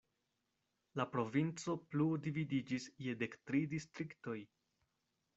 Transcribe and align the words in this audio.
La 0.99 1.03
provinco 1.15 1.75
plu 1.91 2.07
dividiĝis 2.27 2.87
je 3.07 3.15
dek 3.19 3.35
tri 3.51 3.61
distriktoj. 3.75 4.39